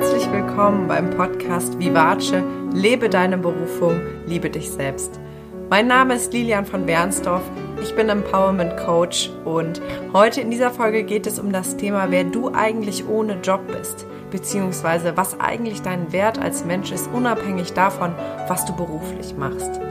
[0.00, 2.42] herzlich willkommen beim Podcast Vivace,
[2.72, 5.20] lebe deine Berufung, liebe dich selbst.
[5.68, 7.42] Mein Name ist Lilian von Bernsdorf,
[7.82, 9.82] ich bin Empowerment Coach und
[10.14, 14.06] heute in dieser Folge geht es um das Thema, wer du eigentlich ohne Job bist,
[14.30, 18.14] beziehungsweise was eigentlich dein Wert als Mensch ist, unabhängig davon,
[18.48, 19.82] was du beruflich machst.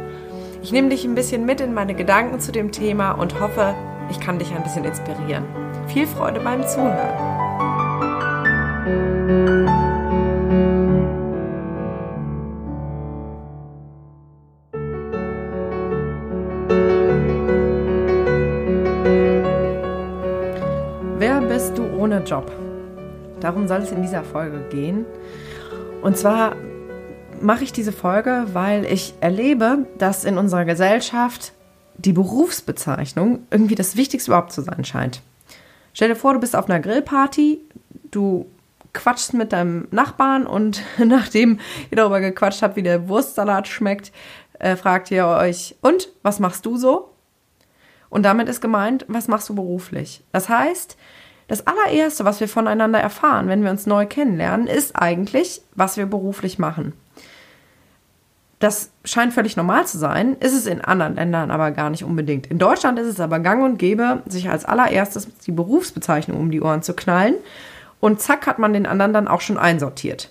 [0.64, 3.76] Ich nehme dich ein bisschen mit in meine Gedanken zu dem Thema und hoffe,
[4.10, 5.46] ich kann dich ein bisschen inspirieren.
[5.86, 7.30] Viel Freude beim Zuhören.
[22.30, 22.52] Job?
[23.40, 25.06] Darum soll es in dieser Folge gehen.
[26.04, 26.56] Und zwar
[27.42, 31.54] mache ich diese Folge, weil ich erlebe, dass in unserer Gesellschaft
[31.98, 35.22] die Berufsbezeichnung irgendwie das Wichtigste überhaupt zu sein scheint.
[35.94, 37.60] Stell dir vor, du bist auf einer Grillparty,
[38.12, 38.46] du
[38.94, 44.12] quatschst mit deinem Nachbarn und nachdem ihr darüber gequatscht habt, wie der Wurstsalat schmeckt,
[44.60, 47.10] äh, fragt ihr euch, und was machst du so?
[48.10, 50.24] Und damit ist gemeint, was machst du beruflich?
[50.32, 50.96] Das heißt,
[51.50, 56.06] das allererste, was wir voneinander erfahren, wenn wir uns neu kennenlernen, ist eigentlich, was wir
[56.06, 56.94] beruflich machen.
[58.60, 62.48] Das scheint völlig normal zu sein, ist es in anderen Ländern aber gar nicht unbedingt.
[62.48, 66.62] In Deutschland ist es aber gang und gäbe, sich als allererstes die Berufsbezeichnung um die
[66.62, 67.36] Ohren zu knallen
[68.00, 70.30] und zack hat man den anderen dann auch schon einsortiert.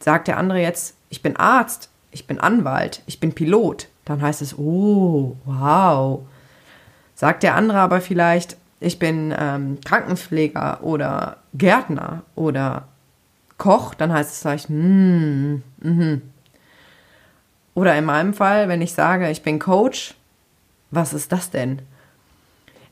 [0.00, 4.42] Sagt der andere jetzt, ich bin Arzt, ich bin Anwalt, ich bin Pilot, dann heißt
[4.42, 6.20] es, oh, wow.
[7.14, 12.88] Sagt der andere aber vielleicht, ich bin ähm, Krankenpfleger oder Gärtner oder
[13.56, 16.22] Koch, dann heißt es vielleicht, hm, mhm.
[17.74, 20.14] Oder in meinem Fall, wenn ich sage, ich bin Coach,
[20.90, 21.82] was ist das denn?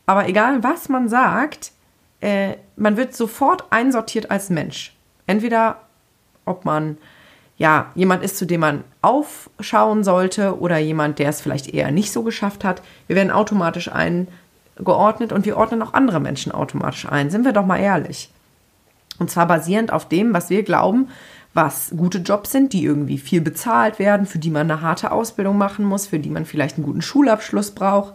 [0.06, 1.72] Aber egal, was man sagt,
[2.20, 4.94] äh, man wird sofort einsortiert als Mensch.
[5.26, 5.80] Entweder,
[6.44, 6.98] ob man
[7.58, 12.12] ja jemand ist, zu dem man aufschauen sollte oder jemand, der es vielleicht eher nicht
[12.12, 12.82] so geschafft hat.
[13.06, 13.88] Wir werden automatisch
[14.78, 17.30] eingeordnet und wir ordnen auch andere Menschen automatisch ein.
[17.30, 18.30] Sind wir doch mal ehrlich.
[19.18, 21.08] Und zwar basierend auf dem, was wir glauben,
[21.54, 25.56] was gute Jobs sind, die irgendwie viel bezahlt werden, für die man eine harte Ausbildung
[25.56, 28.14] machen muss, für die man vielleicht einen guten Schulabschluss braucht.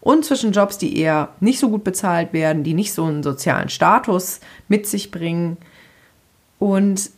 [0.00, 3.70] Und zwischen Jobs, die eher nicht so gut bezahlt werden, die nicht so einen sozialen
[3.70, 5.56] Status mit sich bringen.
[6.58, 7.10] Und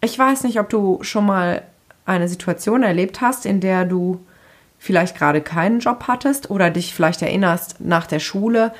[0.00, 1.62] ich weiß nicht, ob du schon mal
[2.06, 4.24] eine Situation erlebt hast, in der du
[4.82, 8.72] vielleicht gerade keinen Job hattest oder dich vielleicht erinnerst nach der Schule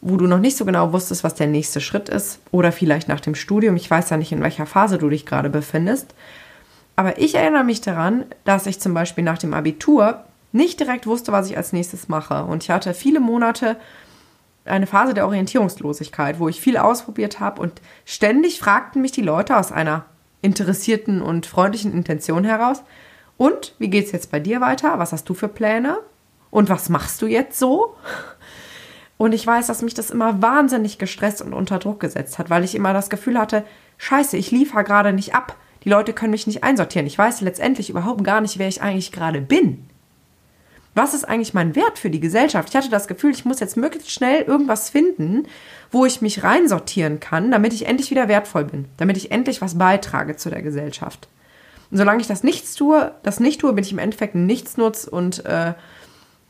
[0.00, 3.20] wo du noch nicht so genau wusstest, was der nächste Schritt ist oder vielleicht nach
[3.20, 3.76] dem Studium.
[3.76, 6.14] Ich weiß ja nicht, in welcher Phase du dich gerade befindest.
[6.96, 11.32] Aber ich erinnere mich daran, dass ich zum Beispiel nach dem Abitur nicht direkt wusste,
[11.32, 12.44] was ich als nächstes mache.
[12.44, 13.76] Und ich hatte viele Monate
[14.64, 19.56] eine Phase der Orientierungslosigkeit, wo ich viel ausprobiert habe und ständig fragten mich die Leute
[19.56, 20.04] aus einer
[20.42, 22.82] interessierten und freundlichen Intention heraus,
[23.38, 24.98] und wie geht's jetzt bei dir weiter?
[24.98, 25.98] Was hast du für Pläne?
[26.50, 27.94] Und was machst du jetzt so?
[29.16, 32.64] Und ich weiß, dass mich das immer wahnsinnig gestresst und unter Druck gesetzt hat, weil
[32.64, 33.64] ich immer das Gefühl hatte,
[33.96, 35.56] scheiße, ich liefere gerade nicht ab.
[35.84, 37.06] Die Leute können mich nicht einsortieren.
[37.06, 39.88] Ich weiß letztendlich überhaupt gar nicht, wer ich eigentlich gerade bin.
[40.94, 42.70] Was ist eigentlich mein Wert für die Gesellschaft?
[42.70, 45.46] Ich hatte das Gefühl, ich muss jetzt möglichst schnell irgendwas finden,
[45.92, 49.78] wo ich mich reinsortieren kann, damit ich endlich wieder wertvoll bin, damit ich endlich was
[49.78, 51.28] beitrage zu der Gesellschaft.
[51.90, 55.04] Und solange ich das nichts tue, das nicht tue, bin ich im Endeffekt ein Nichtsnutz
[55.04, 55.74] und äh,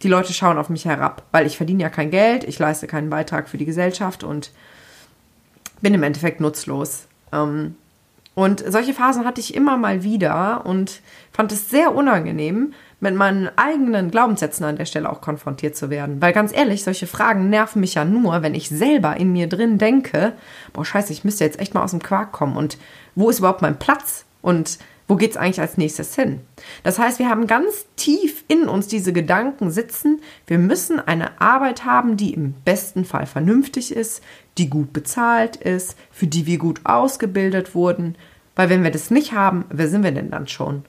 [0.03, 3.10] die Leute schauen auf mich herab, weil ich verdiene ja kein Geld, ich leiste keinen
[3.10, 4.53] Beitrag für die Gesellschaft und
[5.81, 7.06] bin im Endeffekt nutzlos.
[7.32, 7.76] Ähm,
[8.34, 11.00] und solche Phasen hatte ich immer mal wieder und
[11.32, 16.20] fand es sehr unangenehm, mit meinen eigenen Glaubenssätzen an der Stelle auch konfrontiert zu werden.
[16.20, 19.78] Weil ganz ehrlich, solche Fragen nerven mich ja nur, wenn ich selber in mir drin
[19.78, 20.34] denke,
[20.72, 22.78] boah, scheiße, ich müsste jetzt echt mal aus dem Quark kommen und
[23.15, 24.25] wo ist überhaupt mein Platz?
[24.41, 24.78] Und
[25.09, 26.41] wo geht es eigentlich als nächstes hin?
[26.83, 30.21] Das heißt, wir haben ganz tief in uns diese Gedanken sitzen.
[30.47, 34.23] Wir müssen eine Arbeit haben, die im besten Fall vernünftig ist,
[34.59, 38.17] die gut bezahlt ist, für die wir gut ausgebildet wurden.
[38.55, 40.85] Weil wenn wir das nicht haben, wer sind wir denn dann schon?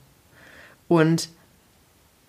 [0.90, 1.30] Und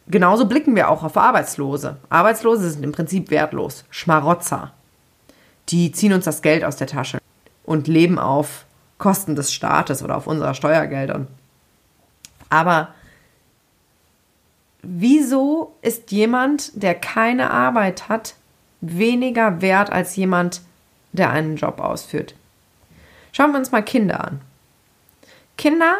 [0.07, 1.97] genauso blicken wir auch auf Arbeitslose.
[2.09, 4.73] Arbeitslose sind im Prinzip wertlos, Schmarotzer.
[5.71, 7.19] Die ziehen uns das Geld aus der Tasche
[7.65, 8.67] und leben auf
[8.99, 11.27] Kosten des Staates oder auf unserer Steuergeldern.
[12.51, 12.95] Aber
[14.83, 18.35] wieso ist jemand, der keine Arbeit hat,
[18.81, 20.63] weniger wert als jemand,
[21.13, 22.35] der einen Job ausführt?
[23.33, 24.41] Schauen wir uns mal Kinder an.
[25.57, 25.97] Kinder,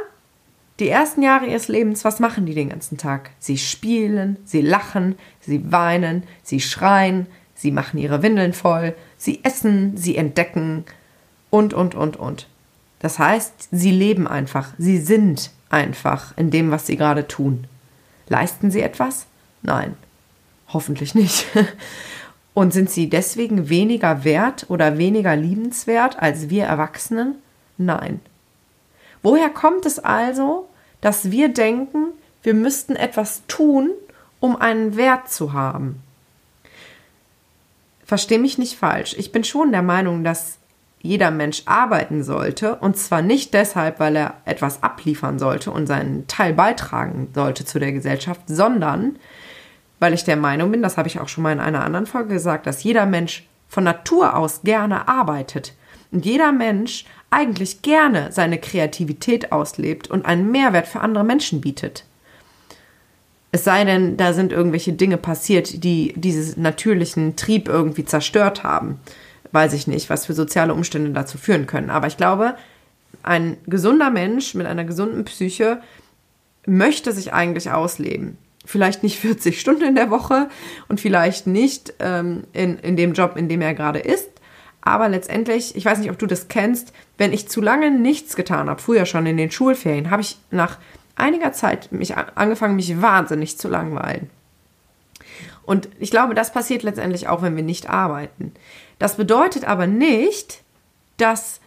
[0.81, 3.31] die ersten Jahre ihres Lebens, was machen die den ganzen Tag?
[3.39, 9.97] Sie spielen, sie lachen, sie weinen, sie schreien, sie machen ihre Windeln voll, sie essen,
[9.97, 10.85] sie entdecken
[11.51, 12.49] und, und, und, und.
[12.99, 17.67] Das heißt, sie leben einfach, sie sind einfach in dem, was sie gerade tun.
[18.29, 19.27] Leisten sie etwas?
[19.63, 19.97] Nein,
[20.69, 21.47] hoffentlich nicht.
[22.55, 27.37] Und sind sie deswegen weniger wert oder weniger liebenswert als wir Erwachsenen?
[27.79, 28.21] Nein.
[29.23, 30.69] Woher kommt es also,
[31.01, 32.09] dass wir denken,
[32.43, 33.91] wir müssten etwas tun,
[34.41, 36.03] um einen Wert zu haben?
[38.05, 39.15] Versteh mich nicht falsch.
[39.17, 40.59] Ich bin schon der Meinung, dass
[41.03, 46.27] jeder Mensch arbeiten sollte, und zwar nicht deshalb, weil er etwas abliefern sollte und seinen
[46.27, 49.19] Teil beitragen sollte zu der Gesellschaft, sondern
[49.99, 52.35] weil ich der Meinung bin, das habe ich auch schon mal in einer anderen Folge
[52.35, 55.75] gesagt, dass jeder Mensch von Natur aus gerne arbeitet
[56.11, 62.05] und jeder Mensch eigentlich gerne seine Kreativität auslebt und einen Mehrwert für andere Menschen bietet.
[63.53, 69.01] Es sei denn, da sind irgendwelche Dinge passiert, die diesen natürlichen Trieb irgendwie zerstört haben.
[69.53, 71.91] Weiß ich nicht, was für soziale Umstände dazu führen können.
[71.91, 72.57] Aber ich glaube,
[73.23, 75.81] ein gesunder Mensch mit einer gesunden Psyche
[76.67, 80.49] möchte sich eigentlich ausleben vielleicht nicht 40 Stunden in der Woche
[80.89, 84.29] und vielleicht nicht ähm, in, in dem Job, in dem er gerade ist.
[84.83, 88.71] Aber letztendlich, ich weiß nicht, ob du das kennst, wenn ich zu lange nichts getan
[88.71, 90.79] habe, früher schon in den Schulferien, habe ich nach
[91.17, 94.31] einiger Zeit mich angefangen, mich wahnsinnig zu langweilen.
[95.65, 98.53] Und ich glaube, das passiert letztendlich auch, wenn wir nicht arbeiten.
[98.99, 100.63] Das bedeutet aber nicht,
[101.17, 101.61] dass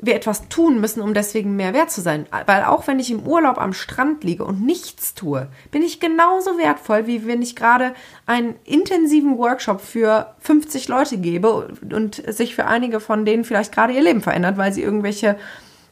[0.00, 2.26] wir etwas tun müssen, um deswegen mehr wert zu sein.
[2.46, 6.56] Weil auch wenn ich im Urlaub am Strand liege und nichts tue, bin ich genauso
[6.56, 7.94] wertvoll, wie wenn ich gerade
[8.26, 13.92] einen intensiven Workshop für 50 Leute gebe und sich für einige von denen vielleicht gerade
[13.92, 15.36] ihr Leben verändert, weil sie irgendwelche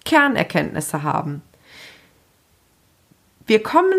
[0.04, 1.42] Kernerkenntnisse haben.
[3.46, 3.92] Wir kommen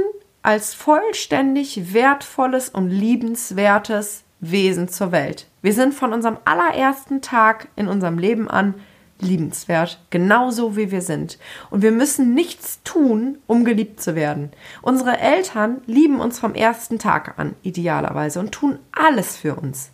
[0.47, 5.45] als vollständig wertvolles und liebenswertes Wesen zur Welt.
[5.61, 8.75] Wir sind von unserem allerersten Tag in unserem Leben an
[9.19, 11.37] liebenswert, genauso wie wir sind.
[11.69, 14.51] Und wir müssen nichts tun, um geliebt zu werden.
[14.81, 19.91] Unsere Eltern lieben uns vom ersten Tag an, idealerweise, und tun alles für uns.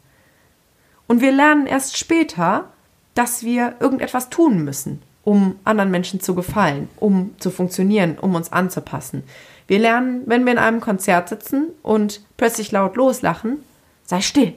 [1.07, 2.65] Und wir lernen erst später,
[3.15, 8.51] dass wir irgendetwas tun müssen, um anderen Menschen zu gefallen, um zu funktionieren, um uns
[8.51, 9.23] anzupassen.
[9.67, 13.63] Wir lernen, wenn wir in einem Konzert sitzen und plötzlich laut loslachen,
[14.05, 14.53] sei still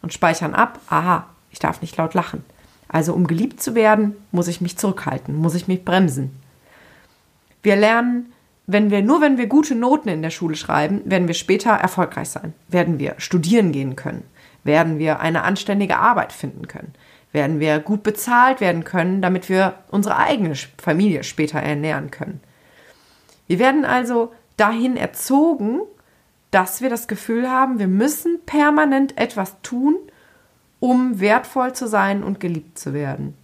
[0.00, 2.44] und speichern ab, aha, ich darf nicht laut lachen.
[2.88, 6.30] Also um geliebt zu werden, muss ich mich zurückhalten, muss ich mich bremsen.
[7.62, 8.32] Wir lernen,
[8.66, 12.28] wenn wir nur wenn wir gute Noten in der Schule schreiben, werden wir später erfolgreich
[12.28, 12.52] sein.
[12.68, 14.24] Werden wir studieren gehen können,
[14.64, 16.94] werden wir eine anständige Arbeit finden können,
[17.32, 22.40] werden wir gut bezahlt werden können, damit wir unsere eigene Familie später ernähren können.
[23.52, 25.82] Wir werden also dahin erzogen,
[26.50, 29.96] dass wir das Gefühl haben, wir müssen permanent etwas tun,
[30.80, 33.36] um wertvoll zu sein und geliebt zu werden.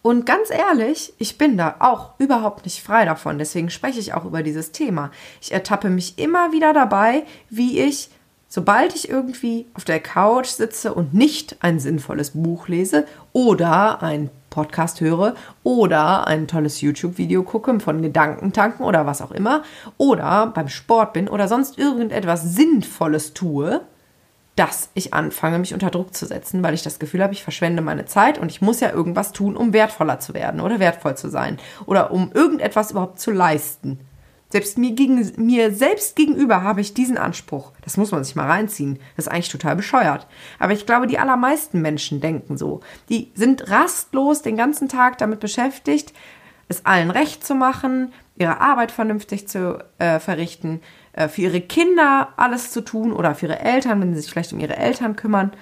[0.00, 3.36] Und ganz ehrlich, ich bin da auch überhaupt nicht frei davon.
[3.36, 5.10] Deswegen spreche ich auch über dieses Thema.
[5.42, 8.08] Ich ertappe mich immer wieder dabei, wie ich,
[8.48, 14.30] sobald ich irgendwie auf der Couch sitze und nicht ein sinnvolles Buch lese oder ein
[14.50, 19.62] Podcast höre oder ein tolles YouTube-Video gucke von Gedankentanken oder was auch immer
[19.98, 23.82] oder beim Sport bin oder sonst irgendetwas Sinnvolles tue,
[24.56, 27.82] dass ich anfange, mich unter Druck zu setzen, weil ich das Gefühl habe, ich verschwende
[27.82, 31.28] meine Zeit und ich muss ja irgendwas tun, um wertvoller zu werden oder wertvoll zu
[31.28, 34.00] sein oder um irgendetwas überhaupt zu leisten.
[34.50, 37.72] Selbst mir, gegen, mir selbst gegenüber habe ich diesen Anspruch.
[37.82, 38.98] Das muss man sich mal reinziehen.
[39.16, 40.26] Das ist eigentlich total bescheuert.
[40.58, 42.80] Aber ich glaube, die allermeisten Menschen denken so.
[43.10, 46.14] Die sind rastlos den ganzen Tag damit beschäftigt,
[46.68, 50.80] es allen recht zu machen, ihre Arbeit vernünftig zu äh, verrichten,
[51.12, 54.52] äh, für ihre Kinder alles zu tun oder für ihre Eltern, wenn sie sich vielleicht
[54.52, 55.52] um ihre Eltern kümmern.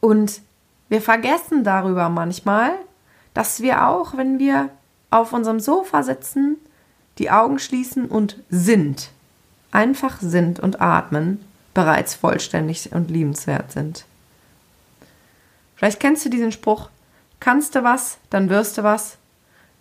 [0.00, 0.40] Und
[0.88, 2.72] wir vergessen darüber manchmal,
[3.34, 4.70] dass wir auch, wenn wir
[5.10, 6.56] auf unserem Sofa sitzen,
[7.18, 9.10] die Augen schließen und sind,
[9.70, 14.04] einfach sind und atmen, bereits vollständig und liebenswert sind.
[15.76, 16.90] Vielleicht kennst du diesen Spruch,
[17.38, 19.16] kannst du was, dann wirst du was,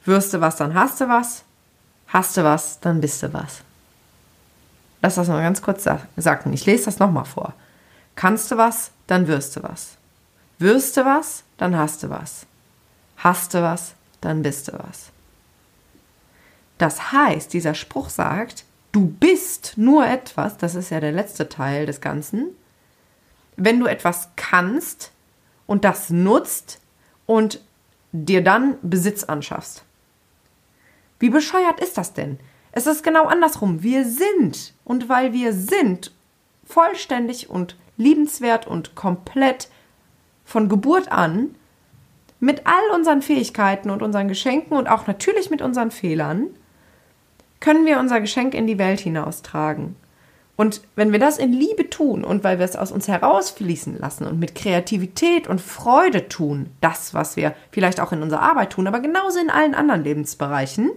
[0.06, 1.44] wirst du was, dann hast du was,
[2.08, 3.62] hast du was, dann bist du was.
[5.02, 6.54] Lass das mal ganz kurz sagen.
[6.54, 7.54] Ich lese das nochmal vor.
[8.16, 9.92] Kannst du was, dann wirst du was.
[10.58, 12.46] Wirst du was, dann hast du was.
[13.18, 15.12] Hast du was, dann bist du was.
[16.80, 21.86] Das heißt, dieser Spruch sagt, du bist nur etwas, das ist ja der letzte Teil
[21.86, 22.48] des Ganzen,
[23.58, 25.12] wenn du etwas kannst
[25.68, 26.80] und das nutzt
[27.28, 27.62] und
[28.12, 29.84] dir dann Besitz anschaffst.
[31.20, 32.40] Wie bescheuert ist das denn?
[32.72, 33.84] Es ist genau andersrum.
[33.84, 34.74] Wir sind.
[34.86, 36.14] Und weil wir sind,
[36.66, 39.68] vollständig und liebenswert und komplett
[40.46, 41.56] von Geburt an,
[42.40, 46.48] mit all unseren Fähigkeiten und unseren Geschenken und auch natürlich mit unseren Fehlern,
[47.60, 49.96] können wir unser Geschenk in die Welt hinaustragen.
[50.56, 54.28] Und wenn wir das in Liebe tun und weil wir es aus uns herausfließen lassen
[54.28, 58.86] und mit Kreativität und Freude tun, das, was wir vielleicht auch in unserer Arbeit tun,
[58.86, 60.92] aber genauso in allen anderen Lebensbereichen,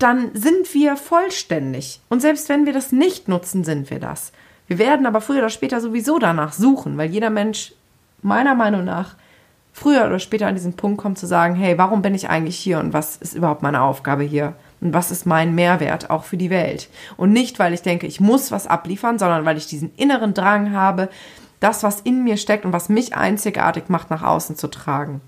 [0.00, 2.00] dann sind wir vollständig.
[2.08, 4.32] Und selbst wenn wir das nicht nutzen, sind wir das.
[4.66, 7.74] Wir werden aber früher oder später sowieso danach suchen, weil jeder Mensch
[8.22, 9.14] meiner Meinung nach
[9.72, 12.80] früher oder später an diesen Punkt kommt zu sagen, hey, warum bin ich eigentlich hier
[12.80, 14.54] und was ist überhaupt meine Aufgabe hier?
[14.82, 16.88] Und was ist mein Mehrwert auch für die Welt?
[17.16, 20.72] Und nicht, weil ich denke, ich muss was abliefern, sondern weil ich diesen inneren Drang
[20.72, 21.08] habe,
[21.60, 25.20] das, was in mir steckt und was mich einzigartig macht, nach außen zu tragen.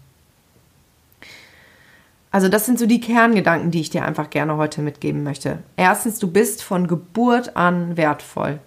[2.32, 5.60] Also das sind so die Kerngedanken, die ich dir einfach gerne heute mitgeben möchte.
[5.76, 8.58] Erstens, du bist von Geburt an wertvoll.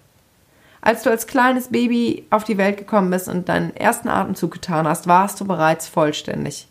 [0.80, 4.88] Als du als kleines Baby auf die Welt gekommen bist und deinen ersten Atemzug getan
[4.88, 6.66] hast, warst du bereits vollständig.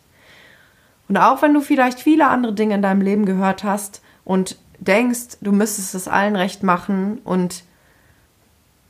[1.08, 5.38] Und auch wenn du vielleicht viele andere Dinge in deinem Leben gehört hast und denkst,
[5.40, 7.64] du müsstest es allen recht machen und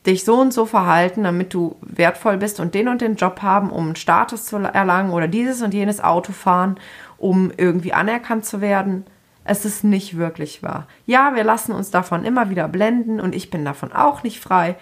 [0.04, 3.70] dich so und so verhalten, damit du wertvoll bist und den und den Job haben,
[3.70, 6.78] um einen Status zu erlangen oder dieses und jenes Auto fahren
[7.18, 9.04] um irgendwie anerkannt zu werden.
[9.44, 10.86] Es ist nicht wirklich wahr.
[11.06, 14.76] Ja, wir lassen uns davon immer wieder blenden und ich bin davon auch nicht frei.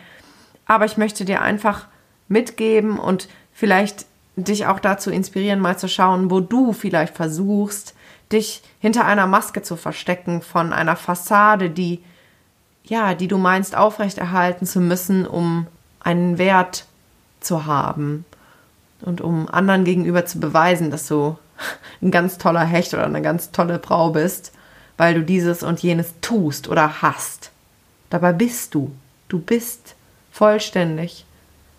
[0.67, 1.87] Aber ich möchte dir einfach
[2.29, 7.95] mitgeben und vielleicht dich auch dazu inspirieren, mal zu schauen, wo du vielleicht versuchst,
[8.33, 12.03] dich hinter einer Maske zu verstecken von einer Fassade, die
[12.89, 15.67] ja, die du meinst aufrechterhalten zu müssen, um
[16.01, 16.87] einen Wert
[17.41, 18.25] zu haben
[19.01, 21.37] und um anderen gegenüber zu beweisen, dass du
[22.03, 24.53] ein ganz toller Hecht oder eine ganz tolle Frau bist,
[24.97, 27.51] weil du dieses und jenes tust oder hast.
[28.09, 28.93] Dabei bist du.
[29.29, 29.97] Du bist
[30.31, 31.27] vollständig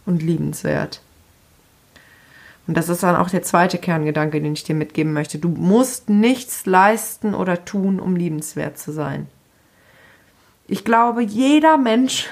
[0.05, 1.01] und liebenswert.
[2.67, 5.39] Und das ist dann auch der zweite Kerngedanke, den ich dir mitgeben möchte.
[5.39, 9.27] Du musst nichts leisten oder tun, um liebenswert zu sein.
[10.67, 12.27] Ich glaube, jeder Mensch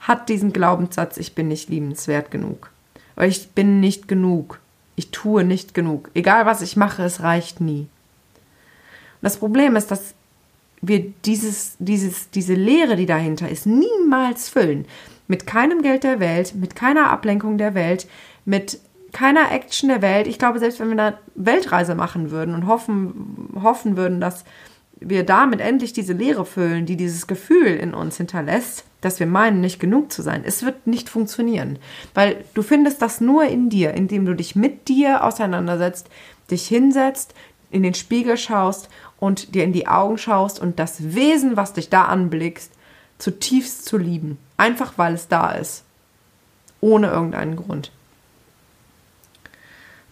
[0.00, 2.70] hat diesen Glaubenssatz, ich bin nicht liebenswert genug.
[3.16, 4.60] Oder ich bin nicht genug.
[4.96, 6.10] Ich tue nicht genug.
[6.14, 7.82] Egal was ich mache, es reicht nie.
[7.82, 10.14] Und das Problem ist, dass
[10.82, 14.86] wir dieses, dieses, diese Leere, die dahinter ist, niemals füllen.
[15.28, 18.06] Mit keinem Geld der Welt, mit keiner Ablenkung der Welt,
[18.44, 18.80] mit
[19.16, 20.26] keiner Action der Welt.
[20.26, 24.44] Ich glaube, selbst wenn wir eine Weltreise machen würden und hoffen, hoffen würden, dass
[25.00, 29.62] wir damit endlich diese Leere füllen, die dieses Gefühl in uns hinterlässt, dass wir meinen,
[29.62, 30.42] nicht genug zu sein.
[30.44, 31.78] Es wird nicht funktionieren,
[32.12, 36.10] weil du findest das nur in dir, indem du dich mit dir auseinandersetzt,
[36.50, 37.32] dich hinsetzt,
[37.70, 41.88] in den Spiegel schaust und dir in die Augen schaust und das Wesen, was dich
[41.88, 42.70] da anblickst,
[43.16, 44.36] zutiefst zu lieben.
[44.58, 45.84] Einfach weil es da ist.
[46.82, 47.92] Ohne irgendeinen Grund.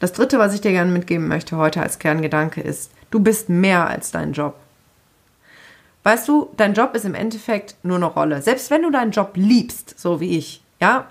[0.05, 3.89] Das dritte, was ich dir gerne mitgeben möchte heute als Kerngedanke ist, du bist mehr
[3.89, 4.55] als dein Job.
[6.03, 8.43] Weißt du, dein Job ist im Endeffekt nur eine Rolle.
[8.43, 11.07] Selbst wenn du deinen Job liebst, so wie ich, ja,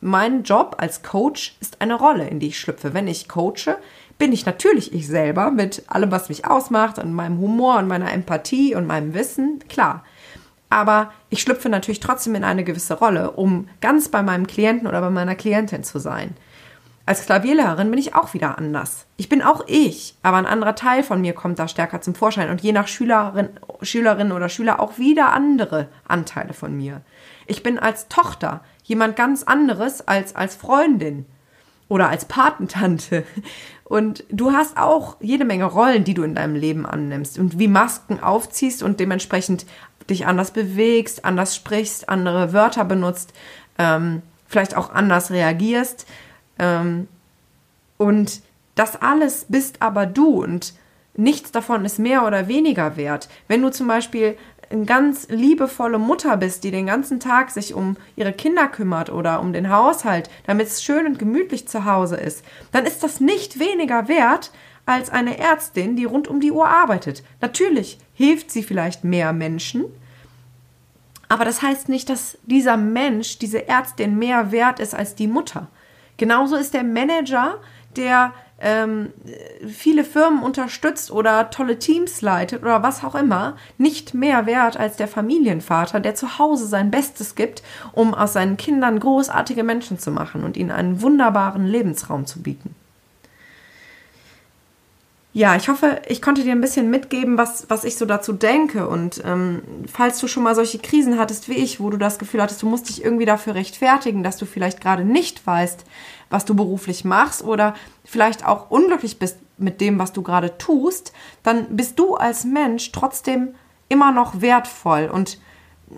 [0.00, 2.94] mein Job als Coach ist eine Rolle, in die ich schlüpfe.
[2.94, 3.78] Wenn ich coache,
[4.16, 8.12] bin ich natürlich ich selber mit allem, was mich ausmacht und meinem Humor und meiner
[8.12, 10.04] Empathie und meinem Wissen, klar.
[10.70, 15.00] Aber ich schlüpfe natürlich trotzdem in eine gewisse Rolle, um ganz bei meinem Klienten oder
[15.00, 16.36] bei meiner Klientin zu sein.
[17.06, 19.04] Als Klavierlehrerin bin ich auch wieder anders.
[19.18, 22.48] Ich bin auch ich, aber ein anderer Teil von mir kommt da stärker zum Vorschein
[22.48, 23.50] und je nach Schülerin,
[23.82, 27.02] Schülerin oder Schüler auch wieder andere Anteile von mir.
[27.46, 31.26] Ich bin als Tochter jemand ganz anderes als als Freundin
[31.88, 33.24] oder als Patentante.
[33.84, 37.68] Und du hast auch jede Menge Rollen, die du in deinem Leben annimmst und wie
[37.68, 39.66] Masken aufziehst und dementsprechend
[40.08, 43.34] dich anders bewegst, anders sprichst, andere Wörter benutzt,
[43.76, 46.06] ähm, vielleicht auch anders reagierst
[46.58, 47.08] ähm,
[47.96, 48.42] und
[48.74, 50.74] das alles bist aber du und
[51.16, 53.28] nichts davon ist mehr oder weniger wert.
[53.46, 54.36] Wenn du zum Beispiel
[54.70, 59.40] eine ganz liebevolle Mutter bist, die den ganzen Tag sich um ihre Kinder kümmert oder
[59.40, 63.58] um den Haushalt, damit es schön und gemütlich zu Hause ist, dann ist das nicht
[63.58, 64.50] weniger wert
[64.86, 67.22] als eine Ärztin, die rund um die Uhr arbeitet.
[67.40, 69.84] Natürlich hilft sie vielleicht mehr Menschen,
[71.28, 75.68] aber das heißt nicht, dass dieser Mensch, diese Ärztin mehr wert ist als die Mutter.
[76.16, 77.58] Genauso ist der Manager,
[77.96, 79.12] der ähm,
[79.66, 84.96] viele Firmen unterstützt oder tolle Teams leitet oder was auch immer, nicht mehr wert als
[84.96, 90.10] der Familienvater, der zu Hause sein Bestes gibt, um aus seinen Kindern großartige Menschen zu
[90.10, 92.74] machen und ihnen einen wunderbaren Lebensraum zu bieten.
[95.36, 98.88] Ja, ich hoffe, ich konnte dir ein bisschen mitgeben, was, was ich so dazu denke.
[98.88, 99.62] Und ähm,
[99.92, 102.68] falls du schon mal solche Krisen hattest wie ich, wo du das Gefühl hattest, du
[102.68, 105.84] musst dich irgendwie dafür rechtfertigen, dass du vielleicht gerade nicht weißt,
[106.30, 107.74] was du beruflich machst oder
[108.04, 111.12] vielleicht auch unglücklich bist mit dem, was du gerade tust,
[111.42, 113.56] dann bist du als Mensch trotzdem
[113.88, 115.40] immer noch wertvoll und,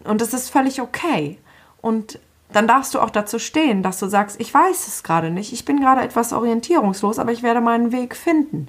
[0.05, 1.39] und das ist völlig okay.
[1.83, 2.21] Und
[2.55, 5.67] dann darfst du auch dazu stehen, dass du sagst, ich weiß es gerade nicht, ich
[5.67, 8.69] bin gerade etwas orientierungslos, aber ich werde meinen Weg finden.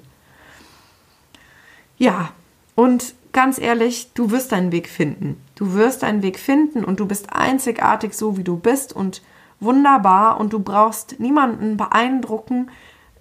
[1.98, 2.30] Ja,
[2.74, 5.42] und ganz ehrlich, du wirst deinen Weg finden.
[5.56, 9.22] Du wirst deinen Weg finden und du bist einzigartig so, wie du bist und
[9.60, 12.70] wunderbar und du brauchst niemanden beeindrucken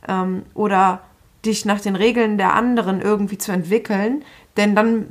[0.07, 1.01] ähm, oder
[1.45, 4.23] dich nach den Regeln der anderen irgendwie zu entwickeln,
[4.57, 5.07] denn dann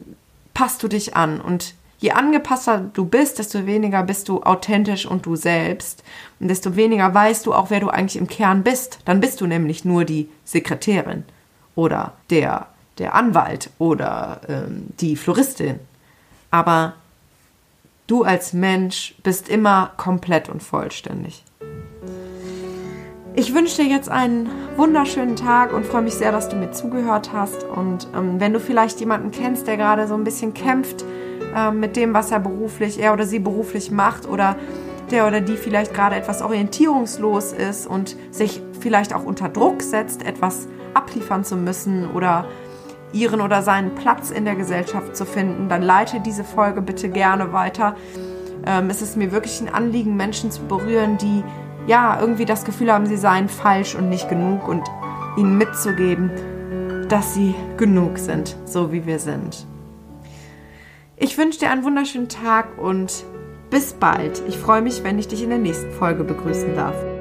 [0.55, 5.27] passt du dich an und je angepasster du bist, desto weniger bist du authentisch und
[5.27, 6.05] du selbst
[6.41, 9.01] und desto weniger weißt du auch, wer du eigentlich im Kern bist.
[9.05, 11.25] Dann bist du nämlich nur die Sekretärin
[11.75, 15.81] oder der der Anwalt oder ähm, die Floristin.
[16.51, 16.95] Aber
[18.07, 21.43] du als Mensch bist immer komplett und vollständig.
[23.39, 27.33] Ich wünsche dir jetzt einen wunderschönen Tag und freue mich sehr, dass du mir zugehört
[27.35, 27.65] hast.
[27.65, 31.05] Und ähm, wenn du vielleicht jemanden kennst, der gerade so ein bisschen kämpft
[31.55, 34.57] äh, mit dem, was er beruflich, er oder sie beruflich macht, oder
[35.11, 40.25] der oder die vielleicht gerade etwas orientierungslos ist und sich vielleicht auch unter Druck setzt,
[40.25, 42.47] etwas abliefern zu müssen oder
[43.13, 47.53] ihren oder seinen Platz in der Gesellschaft zu finden, dann leite diese Folge bitte gerne
[47.53, 47.97] weiter.
[48.67, 51.43] Ähm, es ist mir wirklich ein Anliegen, Menschen zu berühren, die
[51.87, 54.83] ja irgendwie das Gefühl haben, sie seien falsch und nicht genug und
[55.37, 56.31] ihnen mitzugeben,
[57.09, 59.67] dass sie genug sind, so wie wir sind.
[61.17, 63.25] Ich wünsche dir einen wunderschönen Tag und
[63.71, 64.43] bis bald.
[64.49, 67.16] Ich freue mich, wenn ich dich in der nächsten Folge begrüßen darf.